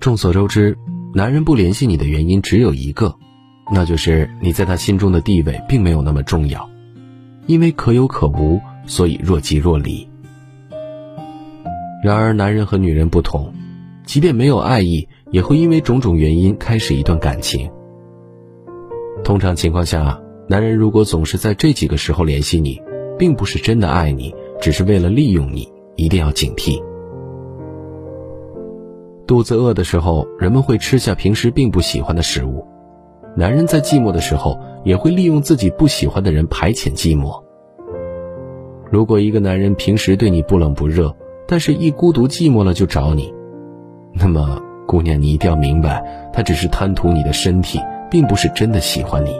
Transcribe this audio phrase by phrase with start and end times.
[0.00, 0.76] 众所周知，
[1.14, 3.14] 男人不联系你的原因只有一个，
[3.72, 6.68] 那就是你在他心中的地位并没有那么重要。
[7.46, 10.08] 因为可有可无，所以若即若离。
[12.04, 13.52] 然而，男人和女人不同，
[14.04, 17.70] 即便没有爱意，也会因为种种原因开始一段感情。
[19.22, 22.80] 通常情况下，男人如果总是在这几个时候联系你，
[23.18, 26.82] 并不是真的爱你，只是为了利用你，一定要警惕。
[29.32, 32.66] 肚子饿的时候，人们会吃下平时并不喜欢的食物；
[33.34, 37.42] 男人在寂寞的时候，也会利用自己不喜欢的人排遣寂寞。
[38.90, 41.16] 如果一个男人平时对你不冷不热，
[41.48, 43.32] 但是一孤独寂寞了就找你，
[44.12, 49.30] 那么姑娘，你一定要明白，他只是贪图你的身体，并不是真的喜欢你。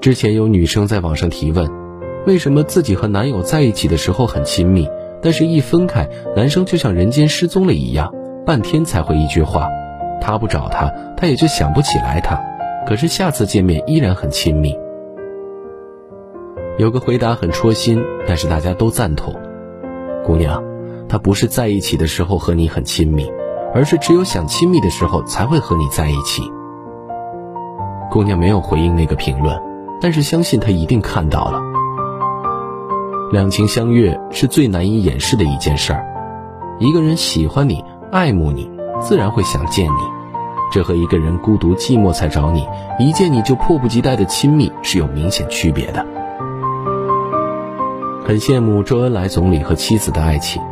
[0.00, 1.68] 之前有女生在网上提问，
[2.28, 4.88] 为什么自己和男友在一起的时候很亲密？
[5.22, 8.12] 但是，一分开，男生就像人间失踪了一样，
[8.46, 9.68] 半天才回一句话。
[10.20, 12.40] 他不找他，他也就想不起来他。
[12.86, 14.76] 可是下次见面依然很亲密。
[16.78, 19.34] 有个回答很戳心，但是大家都赞同。
[20.24, 20.62] 姑娘，
[21.08, 23.30] 他不是在一起的时候和你很亲密，
[23.74, 26.42] 而是只有想亲密的时候才会和你在一起。
[28.10, 29.56] 姑娘没有回应那个评论，
[30.00, 31.60] 但是相信他一定看到了。
[33.30, 36.02] 两情相悦是最难以掩饰的一件事儿，
[36.78, 38.70] 一个人喜欢你、爱慕你，
[39.02, 40.00] 自然会想见你，
[40.72, 42.66] 这和一个人孤独寂寞才找你，
[42.98, 46.06] 一见你就迫不及待的亲密是有明显区别的。
[48.24, 50.62] 很羡慕周恩来总理和妻子的爱情，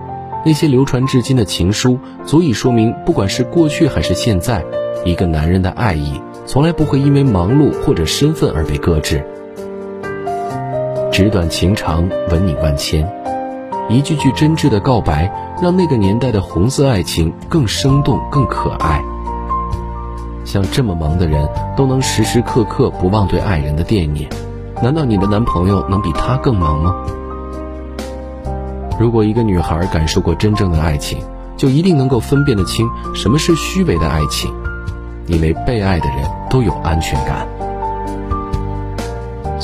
[0.43, 4.65] 那些流传至今的情书，足以说明，不管是过去还是现在，
[5.05, 9.23] 一个男人的爱意从来不会因为忙碌或者身份而被搁置。
[11.17, 13.11] 纸短情长，文你万千，
[13.89, 19.03] 一句句真挚的告白，让那个年代的红色爱情更生动、更可爱。
[20.45, 24.29] 像这么忙的人，都能时时刻刻不忘对爱人的惦念，
[24.83, 26.95] 难道你的男朋友能比他更忙吗？
[29.01, 31.19] 如果一个女孩感受过真正的爱情，
[31.57, 34.53] 就一定能够分辨得清什么是虚伪的爱情，
[35.29, 37.49] 因为被爱的人都有安全感。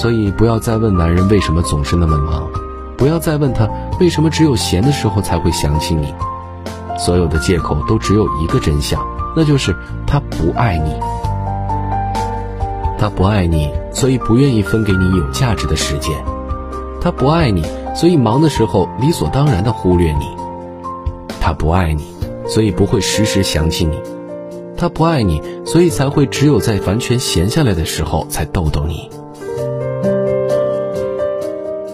[0.02, 2.50] 所以，不要再问男人为什么总是那么忙，
[2.96, 3.68] 不要再问他
[4.00, 6.12] 为什么只有闲的时候才会想起你。
[6.98, 9.00] 所有的借口都只有一个真相，
[9.36, 9.72] 那就是
[10.04, 10.92] 他不爱你。
[12.98, 16.12] 他不爱你，所以不愿意分给你有价值的时间。
[17.00, 17.64] 他不爱你，
[17.94, 20.26] 所以忙的时候理所当然的忽略你。
[21.40, 22.12] 他不爱你，
[22.48, 24.00] 所以不会时时想起你。
[24.76, 29.08] 他不爱你，所以才会只有在完全闲下来的时候才逗逗你。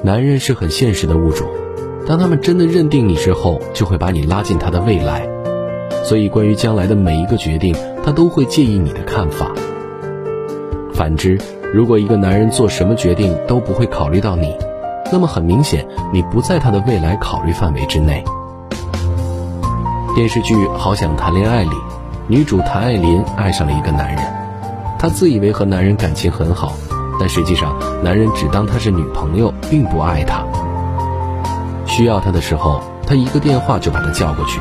[0.00, 1.48] 男人是很现实的物种，
[2.06, 5.28] 当他们真的认定你之后，就会把你拉进他的未来。
[6.04, 9.50] 所以，关于将来的每一个决定，他都会介意你的看法。
[10.94, 11.36] 反之，
[11.74, 14.54] 如果一个男人做什么决定都不会考虑到你，
[15.10, 18.22] 那么很明显，你不在他的未来考虑范围之内。
[20.14, 21.76] 电视剧《好想谈恋爱》里，
[22.28, 24.24] 女主谭爱琳爱上了一个男人，
[24.96, 26.72] 她自以为和男人感情很好。
[27.18, 30.44] 但实际上，男人只当她是女朋友，并不爱她。
[31.86, 34.60] 需要她的时候，他一个电话就把她叫过去。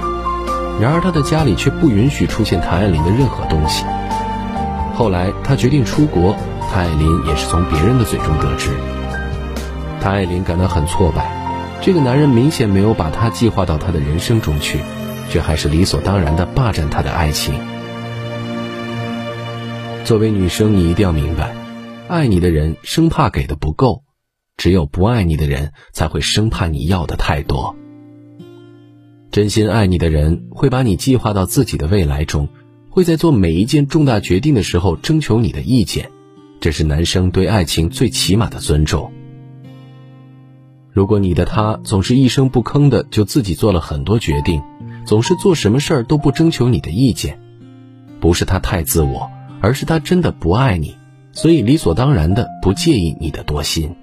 [0.79, 3.83] 然而，他的家里却不允许出现谭爱琳的任何东西。
[4.95, 6.35] 后来，他决定出国，
[6.71, 8.69] 谭爱琳也是从别人的嘴中得知。
[9.99, 11.29] 谭爱琳感到很挫败，
[11.81, 14.79] 这个男人明显没有把她计划到他的人生中去，
[15.29, 17.55] 却还是理所当然地霸占她的爱情。
[20.05, 21.66] 作为女生，你一定要明白。
[22.07, 24.03] 爱你的人生怕给的不够，
[24.55, 27.75] 只有不爱你的人才会生怕你要的太多。
[29.29, 32.47] 真心爱你的人会把你计划到自己的未来中，
[32.89, 36.09] 会在做每一件重大决定的时候征求你的意见，
[36.61, 39.11] 这是男生对爱情最起码的尊重。
[40.91, 44.61] 如果你的他总是一声不吭的就自己做了很多决定，
[45.05, 47.39] 总是做什么事儿都不征求你的意见，
[48.21, 49.29] 不是他太自我，
[49.59, 50.96] 而是他真的不爱你。
[51.37, 53.95] 所以理所当然的不介意你的多心。